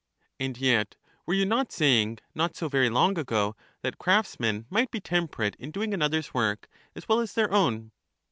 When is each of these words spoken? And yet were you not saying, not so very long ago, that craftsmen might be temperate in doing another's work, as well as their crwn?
And 0.39 0.57
yet 0.57 0.95
were 1.27 1.35
you 1.35 1.45
not 1.45 1.71
saying, 1.71 2.17
not 2.33 2.55
so 2.55 2.67
very 2.67 2.89
long 2.89 3.19
ago, 3.19 3.55
that 3.83 3.99
craftsmen 3.99 4.65
might 4.67 4.89
be 4.89 4.99
temperate 4.99 5.55
in 5.57 5.69
doing 5.69 5.93
another's 5.93 6.33
work, 6.33 6.67
as 6.95 7.07
well 7.07 7.19
as 7.19 7.35
their 7.35 7.49
crwn? 7.49 7.91